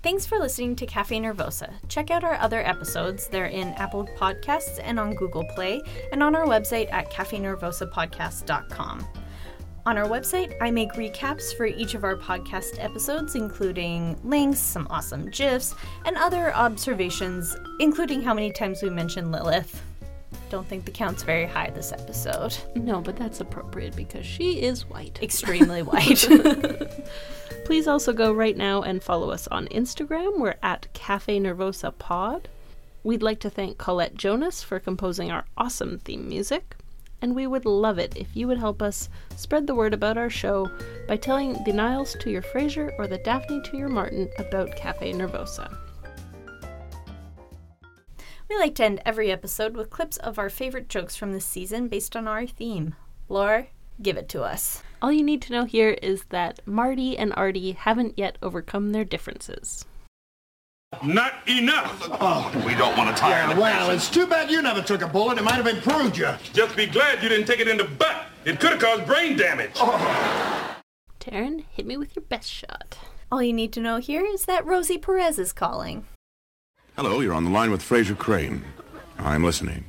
Thanks 0.01 0.25
for 0.25 0.37
listening 0.37 0.75
to 0.77 0.85
Cafe 0.85 1.17
Nervosa. 1.19 1.73
Check 1.87 2.11
out 2.11 2.23
our 2.23 2.35
other 2.35 2.59
episodes. 2.65 3.27
They're 3.27 3.45
in 3.47 3.69
Apple 3.69 4.07
Podcasts 4.17 4.79
and 4.83 4.99
on 4.99 5.15
Google 5.15 5.43
Play, 5.55 5.81
and 6.11 6.21
on 6.21 6.35
our 6.35 6.45
website 6.45 6.91
at 6.93 7.11
cafenervosapodcast.com. 7.11 9.07
On 9.87 9.99
our 9.99 10.07
website, 10.07 10.55
I 10.59 10.71
make 10.71 10.93
recaps 10.93 11.55
for 11.55 11.67
each 11.67 11.93
of 11.93 12.03
our 12.03 12.15
podcast 12.15 12.83
episodes, 12.83 13.35
including 13.35 14.19
links, 14.23 14.59
some 14.59 14.87
awesome 14.89 15.29
GIFs, 15.29 15.75
and 16.05 16.17
other 16.17 16.51
observations, 16.55 17.55
including 17.79 18.23
how 18.23 18.33
many 18.33 18.51
times 18.51 18.81
we 18.81 18.89
mention 18.89 19.31
Lilith. 19.31 19.83
Don't 20.49 20.67
think 20.67 20.85
the 20.85 20.91
count's 20.91 21.21
very 21.21 21.45
high 21.45 21.69
this 21.69 21.91
episode. 21.91 22.57
No, 22.73 22.99
but 22.99 23.15
that's 23.15 23.41
appropriate 23.41 23.95
because 23.95 24.25
she 24.25 24.63
is 24.63 24.89
white. 24.89 25.19
Extremely 25.21 25.81
white. 25.83 26.27
Please 27.65 27.87
also 27.87 28.11
go 28.11 28.33
right 28.33 28.57
now 28.57 28.81
and 28.81 29.03
follow 29.03 29.29
us 29.29 29.47
on 29.49 29.67
Instagram. 29.67 30.39
We're 30.39 30.55
at 30.63 30.91
Cafe 30.93 31.39
Nervosa 31.39 31.95
Pod. 31.95 32.49
We'd 33.03 33.21
like 33.21 33.39
to 33.41 33.51
thank 33.51 33.77
Colette 33.77 34.15
Jonas 34.15 34.63
for 34.63 34.79
composing 34.79 35.29
our 35.29 35.45
awesome 35.55 35.99
theme 35.99 36.27
music. 36.27 36.75
And 37.25 37.35
we 37.35 37.47
would 37.47 37.65
love 37.65 37.97
it 37.97 38.15
if 38.15 38.35
you 38.35 38.47
would 38.47 38.59
help 38.59 38.83
us 38.83 39.09
spread 39.35 39.65
the 39.65 39.73
word 39.73 39.95
about 39.95 40.15
our 40.15 40.29
show 40.29 40.69
by 41.07 41.17
telling 41.17 41.53
the 41.63 41.73
Niles 41.73 42.15
to 42.19 42.29
your 42.29 42.43
Frasier 42.43 42.91
or 42.99 43.07
the 43.07 43.17
Daphne 43.17 43.63
to 43.63 43.77
your 43.77 43.89
Martin 43.89 44.29
about 44.37 44.75
Cafe 44.75 45.11
Nervosa. 45.11 45.75
We 48.47 48.59
like 48.59 48.75
to 48.75 48.85
end 48.85 49.01
every 49.07 49.31
episode 49.31 49.75
with 49.75 49.89
clips 49.89 50.17
of 50.17 50.37
our 50.37 50.51
favorite 50.51 50.87
jokes 50.87 51.15
from 51.15 51.33
this 51.33 51.47
season 51.47 51.87
based 51.87 52.15
on 52.15 52.27
our 52.27 52.45
theme. 52.45 52.93
Laura, 53.27 53.69
give 53.99 54.17
it 54.17 54.29
to 54.29 54.43
us. 54.43 54.83
All 55.01 55.11
you 55.11 55.23
need 55.23 55.41
to 55.41 55.51
know 55.51 55.65
here 55.65 55.97
is 56.03 56.25
that 56.25 56.59
Marty 56.67 57.17
and 57.17 57.33
Artie 57.35 57.71
haven't 57.71 58.19
yet 58.19 58.37
overcome 58.43 58.91
their 58.91 59.03
differences. 59.03 59.83
Not 61.03 61.33
enough. 61.47 62.07
Oh. 62.21 62.51
We 62.65 62.75
don't 62.75 62.97
want 62.97 63.15
to 63.15 63.19
tire 63.19 63.47
Yeah, 63.47 63.53
the 63.53 63.61
well, 63.61 63.89
it's 63.91 64.09
too 64.09 64.27
bad 64.27 64.49
you 64.49 64.61
never 64.61 64.81
took 64.81 65.01
a 65.01 65.07
bullet. 65.07 65.37
It 65.37 65.43
might 65.43 65.55
have 65.55 65.67
improved 65.67 66.17
you. 66.17 66.29
Just 66.53 66.75
be 66.75 66.85
glad 66.85 67.21
you 67.21 67.29
didn't 67.29 67.47
take 67.47 67.59
it 67.59 67.67
in 67.67 67.77
the 67.77 67.83
butt. 67.83 68.25
It 68.45 68.59
could 68.59 68.71
have 68.71 68.81
caused 68.81 69.05
brain 69.05 69.37
damage. 69.37 69.73
Taryn, 71.19 71.65
hit 71.71 71.85
me 71.85 71.97
with 71.97 72.15
your 72.15 72.23
best 72.23 72.49
shot. 72.49 72.97
All 73.31 73.41
you 73.41 73.53
need 73.53 73.73
to 73.73 73.79
know 73.79 73.97
here 73.97 74.23
is 74.25 74.45
that 74.45 74.65
Rosie 74.65 74.97
Perez 74.97 75.39
is 75.39 75.51
calling. 75.51 76.05
Hello, 76.95 77.19
you're 77.19 77.33
on 77.33 77.43
the 77.43 77.49
line 77.49 77.71
with 77.71 77.81
Frasier 77.81 78.17
Crane. 78.17 78.63
I'm 79.17 79.43
listening. 79.43 79.85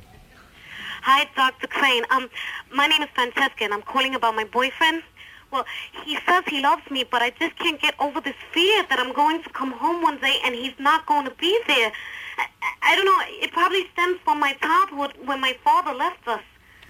Hi, 1.03 1.29
Dr. 1.35 1.67
Crane. 1.67 2.03
Um, 2.09 2.29
my 2.73 2.87
name 2.87 3.01
is 3.01 3.09
Francesca, 3.13 3.63
and 3.63 3.73
I'm 3.73 3.81
calling 3.83 4.15
about 4.15 4.35
my 4.35 4.43
boyfriend. 4.43 5.03
Well, 5.51 5.65
he 6.05 6.17
says 6.27 6.43
he 6.47 6.61
loves 6.61 6.89
me, 6.91 7.03
but 7.09 7.21
I 7.21 7.29
just 7.31 7.57
can't 7.57 7.79
get 7.81 7.95
over 7.99 8.19
this 8.19 8.35
fear 8.53 8.85
that 8.89 8.99
I'm 8.99 9.13
going 9.13 9.43
to 9.43 9.49
come 9.49 9.71
home 9.71 10.01
one 10.01 10.19
day 10.19 10.37
and 10.43 10.53
he's 10.53 10.77
not 10.79 11.05
going 11.05 11.25
to 11.25 11.31
be 11.31 11.57
there. 11.67 11.91
I, 12.37 12.47
I 12.81 12.95
don't 12.95 13.05
know. 13.05 13.19
It 13.41 13.51
probably 13.51 13.87
stems 13.93 14.19
from 14.23 14.39
my 14.39 14.53
childhood 14.53 15.13
when 15.25 15.39
my 15.39 15.55
father 15.63 15.93
left 15.93 16.27
us. 16.27 16.41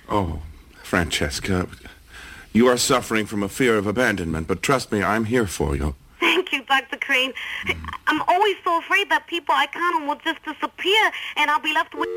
Oh, 0.09 0.41
Francesca, 0.83 1.67
you 2.53 2.67
are 2.67 2.77
suffering 2.77 3.25
from 3.25 3.43
a 3.43 3.49
fear 3.49 3.77
of 3.77 3.85
abandonment, 3.85 4.47
but 4.47 4.63
trust 4.63 4.91
me, 4.91 5.03
I'm 5.03 5.25
here 5.25 5.45
for 5.45 5.75
you. 5.75 5.95
Thank 6.19 6.51
you, 6.51 6.63
Dr. 6.63 6.97
Crane. 6.97 7.33
I'm 8.07 8.21
always 8.27 8.55
so 8.63 8.79
afraid 8.79 9.09
that 9.11 9.27
people 9.27 9.53
I 9.53 9.67
count 9.67 9.95
on 10.01 10.07
will 10.07 10.15
just 10.23 10.43
disappear, 10.43 11.11
and 11.35 11.51
I'll 11.51 11.59
be 11.59 11.73
left 11.73 11.93
with... 11.93 12.07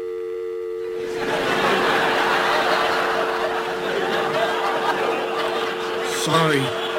Sorry. 6.20 6.89